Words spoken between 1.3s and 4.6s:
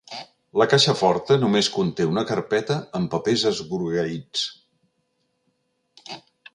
només conté una carpeta amb papers esgrogueïts.